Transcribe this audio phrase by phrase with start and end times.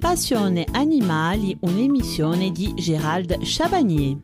[0.00, 4.16] Passione Animali, un'emissione di Gérald Chabagnier.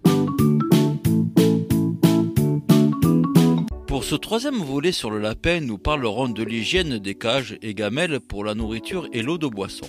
[3.87, 8.21] Pour ce troisième volet sur le lapin, nous parlerons de l'hygiène des cages et gamelles
[8.21, 9.87] pour la nourriture et l'eau de boisson.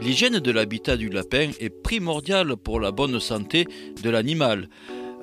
[0.00, 3.66] L'hygiène de l'habitat du lapin est primordiale pour la bonne santé
[4.02, 4.68] de l'animal.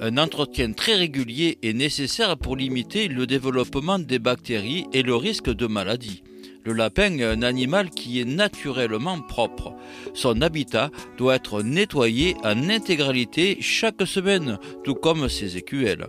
[0.01, 5.51] Un entretien très régulier est nécessaire pour limiter le développement des bactéries et le risque
[5.53, 6.23] de maladie.
[6.65, 9.73] Le lapin est un animal qui est naturellement propre.
[10.13, 16.07] Son habitat doit être nettoyé en intégralité chaque semaine, tout comme ses écuelles.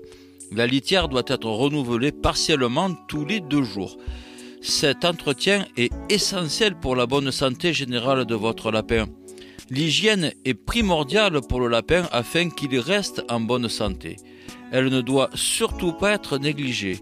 [0.52, 3.96] La litière doit être renouvelée partiellement tous les deux jours.
[4.60, 9.06] Cet entretien est essentiel pour la bonne santé générale de votre lapin.
[9.70, 14.16] L'hygiène est primordiale pour le lapin afin qu'il reste en bonne santé.
[14.70, 17.00] Elle ne doit surtout pas être négligée.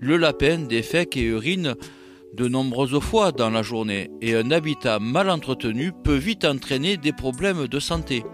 [0.00, 1.76] Le lapin défèque et urine
[2.34, 7.12] de nombreuses fois dans la journée et un habitat mal entretenu peut vite entraîner des
[7.12, 8.24] problèmes de santé.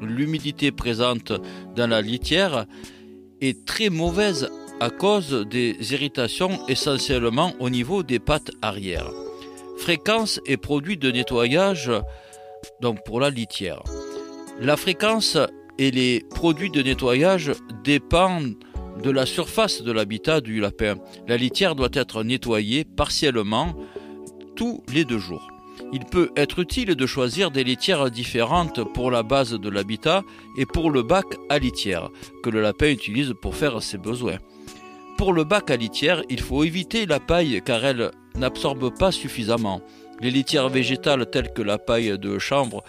[0.00, 1.32] L'humidité présente
[1.76, 2.66] dans la litière
[3.40, 9.10] est très mauvaise à cause des irritations essentiellement au niveau des pattes arrière.
[9.76, 11.90] Fréquence et produits de nettoyage
[12.80, 13.82] donc pour la litière.
[14.58, 15.38] La fréquence
[15.78, 17.52] et les produits de nettoyage
[17.84, 18.54] dépendent
[19.02, 20.96] de la surface de l'habitat du lapin.
[21.26, 23.74] La litière doit être nettoyée partiellement
[24.56, 25.48] tous les deux jours.
[25.92, 30.22] Il peut être utile de choisir des litières différentes pour la base de l'habitat
[30.56, 32.10] et pour le bac à litière
[32.42, 34.38] que le lapin utilise pour faire ses besoins.
[35.16, 39.80] Pour le bac à litière, il faut éviter la paille car elle n'absorbe pas suffisamment.
[40.20, 42.84] Les litières végétales telles que la paille de chanvre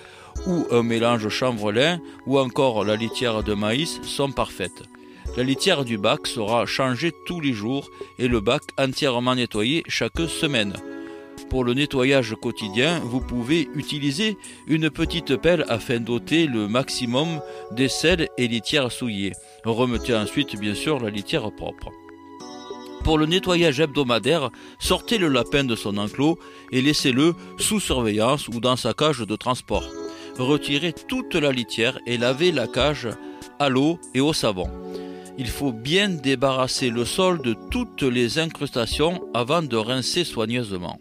[0.48, 4.84] ou un mélange chanvre-lin ou encore la litière de maïs sont parfaites.
[5.38, 10.20] La litière du bac sera changée tous les jours et le bac entièrement nettoyé chaque
[10.28, 10.74] semaine.
[11.50, 17.90] Pour le nettoyage quotidien, vous pouvez utiliser une petite pelle afin d'ôter le maximum des
[17.90, 19.34] sels et litières souillées.
[19.66, 21.92] Remettez ensuite bien sûr la litière propre.
[23.04, 24.50] Pour le nettoyage hebdomadaire,
[24.80, 26.38] sortez le lapin de son enclos
[26.72, 29.90] et laissez-le sous surveillance ou dans sa cage de transport.
[30.38, 33.10] Retirez toute la litière et lavez la cage
[33.60, 34.70] à l'eau et au savon.
[35.44, 41.00] Il faut bien débarrasser le sol de toutes les incrustations avant de rincer soigneusement.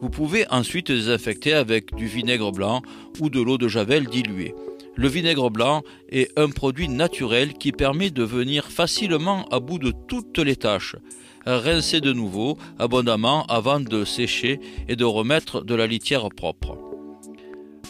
[0.00, 2.80] Vous pouvez ensuite désinfecter avec du vinaigre blanc
[3.20, 4.54] ou de l'eau de javel diluée.
[4.96, 9.92] Le vinaigre blanc est un produit naturel qui permet de venir facilement à bout de
[10.08, 10.96] toutes les tâches.
[11.44, 16.78] Rincez de nouveau abondamment avant de sécher et de remettre de la litière propre.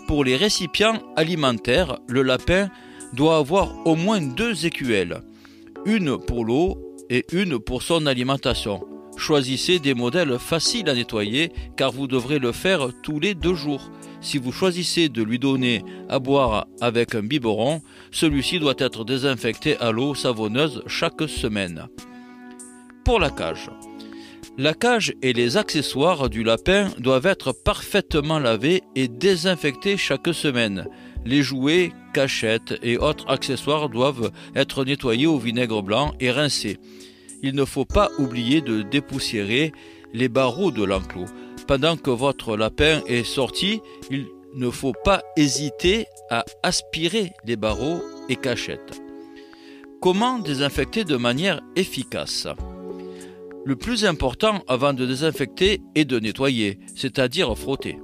[0.08, 2.68] Pour les récipients alimentaires, le lapin
[3.12, 5.22] doit avoir au moins deux écuelles,
[5.84, 8.86] une pour l'eau et une pour son alimentation.
[9.16, 13.90] Choisissez des modèles faciles à nettoyer car vous devrez le faire tous les deux jours.
[14.20, 19.76] Si vous choisissez de lui donner à boire avec un biberon, celui-ci doit être désinfecté
[19.78, 21.88] à l'eau savonneuse chaque semaine.
[23.04, 23.70] Pour la cage.
[24.58, 30.86] La cage et les accessoires du lapin doivent être parfaitement lavés et désinfectés chaque semaine.
[31.24, 36.78] Les jouets, cachettes et autres accessoires doivent être nettoyés au vinaigre blanc et rincés
[37.42, 39.72] il ne faut pas oublier de dépoussiérer
[40.14, 41.26] les barreaux de l'enclos.
[41.66, 48.02] Pendant que votre lapin est sorti, il ne faut pas hésiter à aspirer les barreaux
[48.28, 49.00] et cachettes.
[50.00, 52.46] Comment désinfecter de manière efficace?
[53.64, 57.98] Le plus important avant de désinfecter est de nettoyer, c'est-à-dire frotter.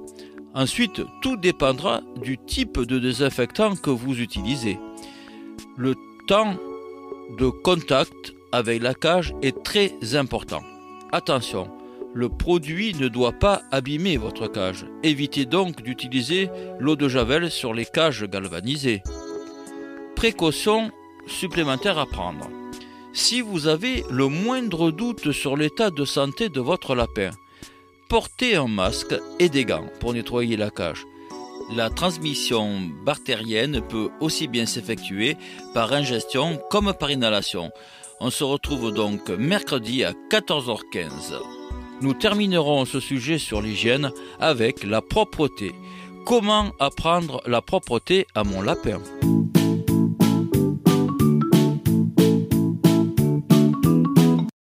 [0.53, 4.79] Ensuite, tout dépendra du type de désinfectant que vous utilisez.
[5.77, 5.95] Le
[6.27, 6.55] temps
[7.37, 10.61] de contact avec la cage est très important.
[11.11, 11.69] Attention,
[12.13, 14.85] le produit ne doit pas abîmer votre cage.
[15.03, 16.49] Évitez donc d'utiliser
[16.79, 19.03] l'eau de javel sur les cages galvanisées.
[20.15, 20.91] Précaution
[21.27, 22.49] supplémentaire à prendre.
[23.13, 27.29] Si vous avez le moindre doute sur l'état de santé de votre lapin,
[28.09, 31.05] portez un masque et des gants pour nettoyer la cage.
[31.75, 35.37] La transmission bactérienne peut aussi bien s'effectuer
[35.75, 37.71] par ingestion comme par inhalation.
[38.19, 41.39] On se retrouve donc mercredi à 14h15.
[42.01, 45.75] Nous terminerons ce sujet sur l'hygiène avec la propreté.
[46.25, 48.99] Comment apprendre la propreté à mon lapin?